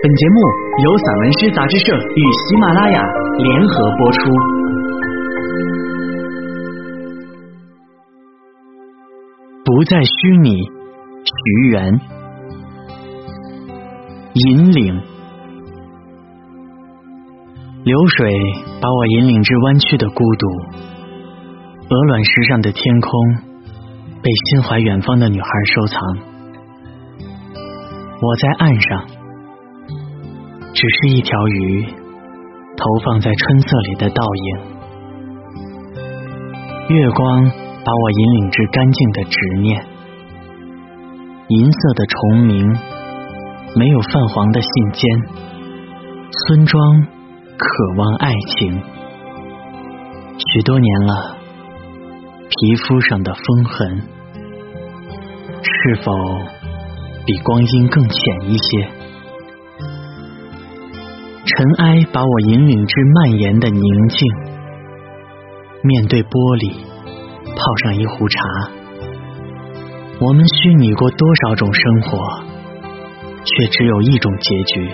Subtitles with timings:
[0.00, 0.38] 本节目
[0.84, 3.02] 由散文诗杂志社与喜马拉雅
[3.36, 4.30] 联合播出。
[9.64, 10.62] 不再虚拟，
[11.24, 12.00] 徐元。
[14.34, 15.02] 引领，
[17.82, 18.30] 流水
[18.80, 20.46] 把我引领至弯曲的孤独。
[21.90, 23.10] 鹅卵石上的天空，
[24.22, 26.00] 被心怀远方的女孩收藏。
[28.20, 29.04] 我在岸上，
[30.78, 31.86] 只是一条鱼，
[32.76, 34.60] 投放在春色里的倒影。
[36.94, 37.50] 月光
[37.84, 39.84] 把我引领至干净的执念，
[41.48, 42.78] 银色的虫鸣，
[43.74, 45.02] 没有泛黄的信笺。
[46.30, 48.80] 村庄渴望爱情，
[50.38, 51.38] 许多年了。
[52.50, 54.02] 皮肤上的风痕，
[55.60, 56.12] 是否
[57.26, 58.97] 比光阴更浅一些？
[61.56, 64.28] 尘埃把我引领至蔓延的宁静。
[65.82, 66.76] 面对玻璃，
[67.56, 68.38] 泡上一壶茶。
[70.20, 72.18] 我们虚拟过多少种生活，
[73.44, 74.88] 却只有一种结局。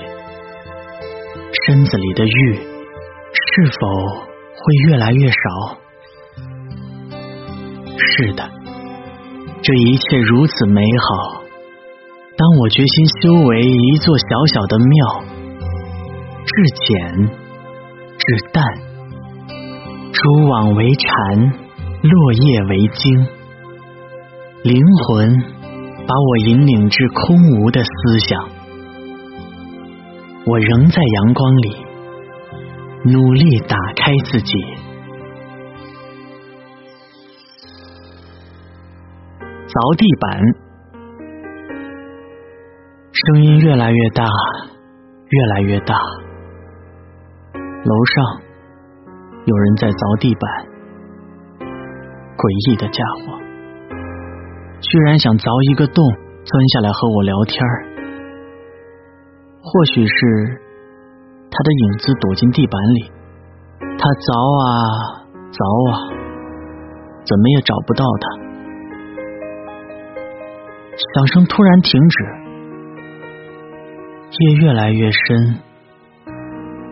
[1.66, 5.78] 身子里的玉，是否会越来越少？
[7.96, 8.48] 是的，
[9.62, 11.42] 这一切如此美好。
[12.36, 15.24] 当我决心修为一座小小的庙，
[16.46, 16.94] 至简
[18.18, 18.64] 至淡，
[20.12, 21.40] 蛛网为蝉，
[22.02, 23.26] 落叶为经，
[24.62, 25.40] 灵魂
[26.06, 28.48] 把我引领至空无的思想。
[30.46, 31.76] 我仍在阳光里，
[33.04, 34.52] 努力打开自己。
[39.66, 40.40] 凿地板，
[43.12, 44.26] 声音越来越大，
[45.30, 45.96] 越来越大。
[47.84, 48.40] 楼上
[49.44, 50.48] 有人在凿地板，
[52.32, 53.36] 诡异的家伙，
[54.80, 56.00] 居然想凿一个洞，
[56.48, 57.60] 钻下来和我聊天
[59.60, 60.16] 或许是
[61.52, 63.12] 他的影子躲进地板里，
[64.00, 65.60] 他凿啊凿
[65.92, 66.08] 啊，
[67.28, 68.24] 怎么也找不到他。
[70.96, 72.16] 响声突然停止，
[74.40, 75.60] 夜越来越深，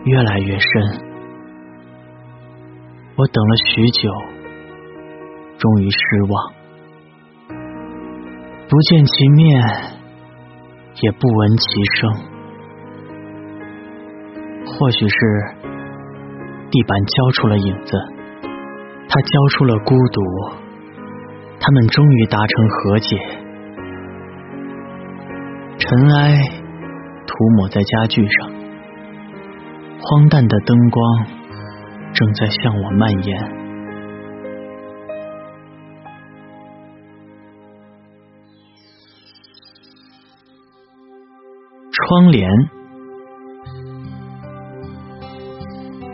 [0.05, 0.69] 越来越深。
[3.15, 4.09] 我等了许久，
[5.57, 5.97] 终于失
[6.29, 6.53] 望。
[8.67, 9.61] 不见其面，
[11.01, 11.65] 也不闻其
[11.95, 12.11] 声。
[14.65, 15.17] 或许是
[16.71, 17.97] 地板交出了影子，
[19.07, 20.21] 它交出了孤独。
[21.59, 23.15] 他们终于达成和解。
[25.77, 26.35] 尘埃
[27.27, 28.49] 涂抹在家具上，
[30.05, 31.25] 荒诞的灯光
[32.13, 33.63] 正在向我蔓延。
[41.91, 42.49] 窗帘，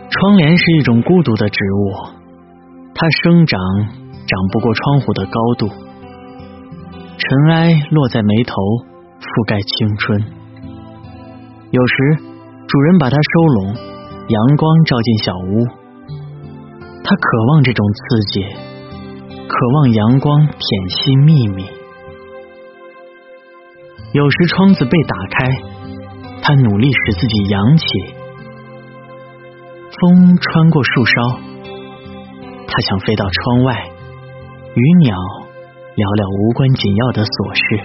[0.08, 1.92] 窗帘是一种孤独的植物，
[2.94, 5.68] 它生长长不过窗户的高度，
[7.18, 8.54] 尘埃落在眉头。
[9.20, 10.18] 覆盖青春，
[11.70, 11.94] 有时
[12.70, 13.74] 主人把它收拢，
[14.28, 15.66] 阳光照进小屋，
[17.02, 18.44] 他渴望这种刺激，
[19.48, 21.64] 渴望阳光舔吸秘密。
[24.12, 25.48] 有时窗子被打开，
[26.42, 27.84] 他努力使自己扬起，
[30.00, 31.40] 风穿过树梢，
[32.68, 33.90] 他想飞到窗外，
[34.74, 35.16] 与鸟
[35.96, 37.80] 聊聊无关紧要的琐事。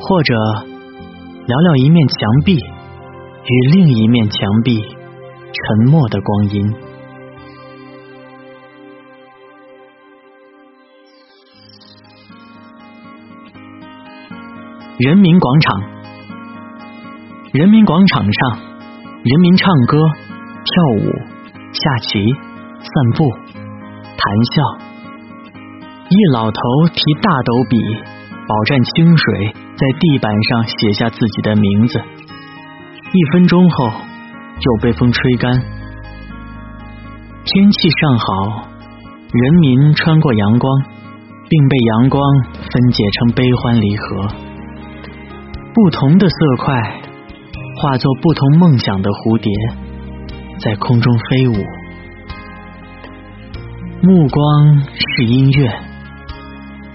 [0.00, 0.34] 或者
[1.46, 2.16] 聊聊一面墙
[2.46, 2.58] 壁
[3.44, 6.74] 与另一面墙壁沉默的光阴。
[14.98, 15.80] 人民广场，
[17.52, 18.58] 人民广场上，
[19.22, 19.96] 人民唱歌、
[20.64, 21.12] 跳舞、
[21.72, 22.18] 下棋、
[22.80, 24.18] 散步、谈
[24.52, 24.88] 笑。
[26.10, 26.60] 一老头
[26.92, 27.76] 提大斗笔，
[28.48, 29.54] 饱蘸清水。
[29.78, 32.02] 在地板上写下自己的名字，
[33.10, 33.90] 一分钟后
[34.60, 35.52] 又被风吹干。
[37.44, 38.68] 天气尚好，
[39.32, 40.82] 人民穿过阳光，
[41.48, 44.28] 并被阳光分解成悲欢离合。
[45.72, 47.00] 不同的色块
[47.80, 49.50] 化作不同梦想的蝴蝶，
[50.58, 51.54] 在空中飞舞。
[54.02, 55.72] 目光是音乐，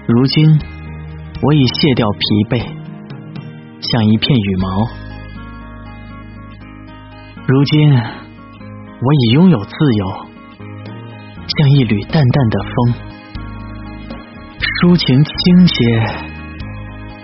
[0.06, 0.60] 如今。
[1.42, 2.18] 我已卸掉疲
[2.48, 2.58] 惫，
[3.80, 4.88] 像一片羽毛，
[7.46, 10.06] 如今我已拥有自由，
[11.46, 12.94] 像一缕淡淡的风，
[14.58, 15.76] 抒情倾斜，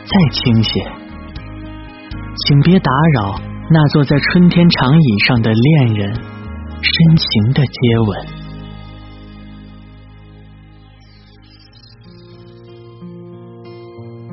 [0.04, 0.78] 再倾斜，
[2.44, 3.40] 请别打扰
[3.70, 8.26] 那坐在春天长椅上的恋人深情的接吻。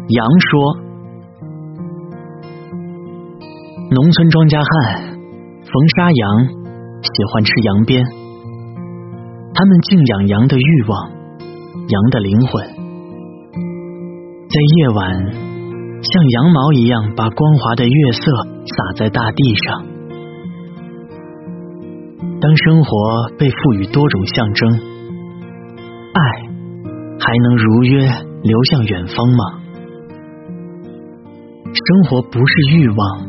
[0.09, 0.85] 羊说。
[3.89, 5.16] 农村庄稼汉
[5.67, 6.47] 冯沙羊
[7.03, 8.01] 喜欢吃羊鞭，
[9.53, 11.09] 他们敬仰羊的欲望，
[11.89, 12.65] 羊的灵魂，
[14.47, 15.25] 在夜晚
[16.01, 18.31] 像羊毛一样把光滑的月色
[18.63, 19.85] 洒在大地上。
[22.39, 26.21] 当生活被赋予多种象征，爱
[27.19, 28.07] 还能如约
[28.41, 29.43] 流向远方吗？
[31.65, 33.26] 生活不是欲望。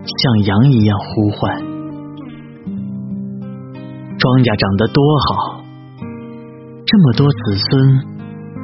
[0.00, 1.60] 像羊一样呼唤，
[4.18, 5.60] 庄稼长得多好，
[6.86, 7.68] 这么多子孙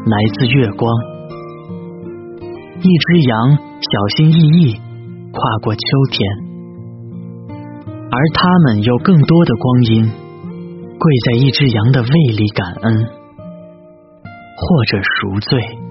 [0.06, 0.88] 来自月光。
[2.80, 4.80] 一只羊小心翼翼
[5.32, 5.80] 跨过秋
[6.10, 6.16] 天，
[8.10, 10.08] 而他们有更多的光阴，
[10.98, 13.06] 跪在一只羊的胃里感恩，
[14.56, 15.85] 或者赎罪。